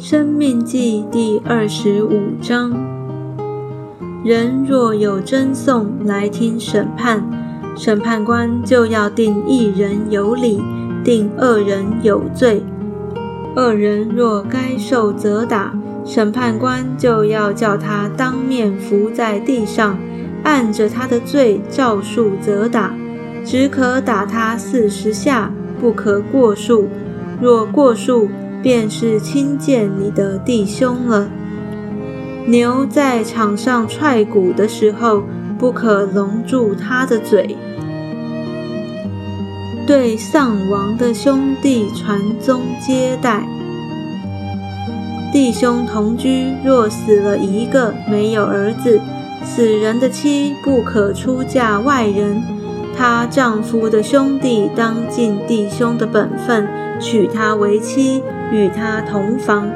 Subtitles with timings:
[0.00, 2.70] 生命记第二十五章：
[4.24, 7.24] 人若有争讼来听审判，
[7.76, 10.62] 审判官就要定一人有理，
[11.02, 12.62] 定二人有罪。
[13.56, 15.74] 二人若该受责打，
[16.04, 19.98] 审判官就要叫他当面伏在地上，
[20.44, 22.94] 按着他的罪照数责打，
[23.44, 26.86] 只可打他四十下，不可过数。
[27.40, 28.28] 若过数，
[28.62, 31.28] 便是轻贱你的弟兄了。
[32.46, 35.22] 牛在场上踹鼓的时候，
[35.58, 37.56] 不可笼住他的嘴。
[39.86, 43.46] 对丧亡的兄弟传宗接代，
[45.32, 49.00] 弟兄同居，若死了一个，没有儿子，
[49.42, 52.42] 死人的妻不可出嫁外人，
[52.98, 56.66] 她丈夫的兄弟当尽弟兄的本分，
[56.98, 58.22] 娶她为妻。
[58.50, 59.70] 与他同房，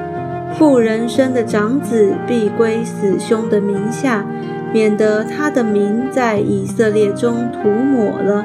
[0.54, 4.24] 妇人生的长子必归死兄的名下，
[4.72, 8.42] 免得他的名在以色列中涂抹了。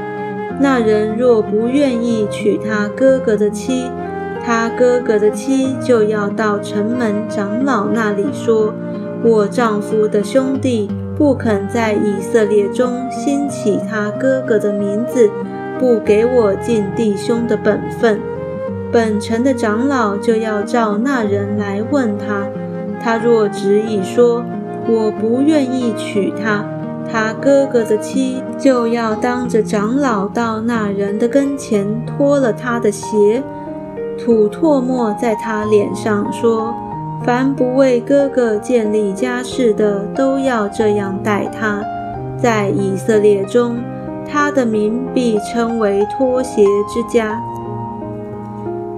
[0.60, 3.90] 那人若不愿意娶他哥哥的妻，
[4.44, 8.74] 他哥哥的妻就要到城门长老那里说
[9.24, 15.30] ：“我丈夫的兄弟不肯在以色列中兴起他哥哥的名字，
[15.80, 18.20] 不给我尽弟兄的本分。”
[18.94, 22.48] 本城的长老就要召那人来问他，
[23.04, 24.46] 他若执意说
[24.88, 26.64] 我不愿意娶她，
[27.12, 33.44] 他哥哥的妻就要当着长老到那人的跟前脱了他的鞋，
[34.18, 36.74] 吐唾沫在他脸上，说：
[37.26, 41.82] 凡不为哥哥建立家室的，都要这样待他。
[42.38, 43.78] 在以色列中，
[44.30, 47.42] 他的名必称为脱鞋之家。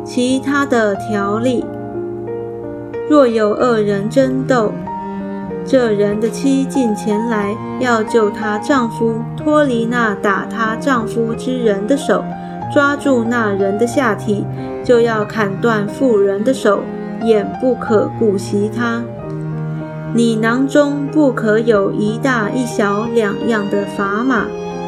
[0.03, 1.65] 其他的条例，
[3.09, 4.73] 若有二人争斗，
[5.65, 12.23] 这人的妻近前来要救她丈夫脱离那打她丈夫之人的手，
[12.73, 14.45] 抓住那人的下体，
[14.83, 16.81] 就要砍断妇人的手，
[17.23, 19.03] 眼不可顾惜他。
[20.13, 24.45] 你囊中不可有一大一小两样的砝码，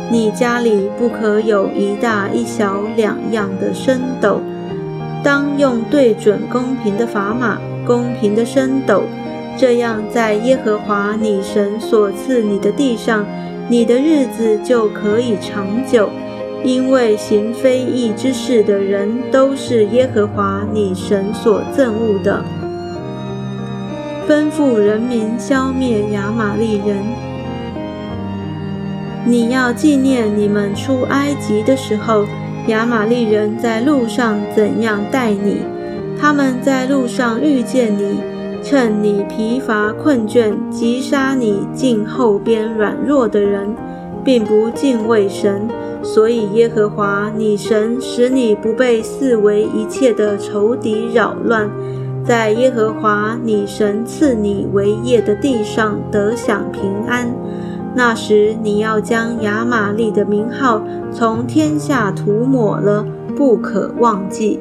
[0.09, 4.42] 你家里不可有一大一小两样的升斗。
[5.24, 9.03] 当用对准公平的砝码，公平的升斗，
[9.56, 13.24] 这样在耶和华你神所赐你的地上，
[13.69, 16.09] 你的日子就可以长久。
[16.64, 22.44] 因为行非义之事的人，都是耶和华你神所憎恶的。
[24.28, 26.98] 吩咐人民消灭亚玛利人。
[29.26, 32.26] 你要纪念你们出埃及的时候。
[32.68, 35.58] 亚玛利人在路上怎样待你？
[36.22, 38.20] 他们在路上遇见你，
[38.62, 43.76] 趁你疲乏困倦，击杀你近后边软弱的人，
[44.24, 45.68] 并不敬畏神。
[46.03, 51.69] 所以耶和华你神使你不被四围一切的仇敌扰乱，
[52.23, 57.34] 在耶和华你神赐你为业的地上得享平安。
[57.94, 60.81] 那时你要将亚玛利的名号
[61.12, 64.59] 从天下涂抹了，不可忘记。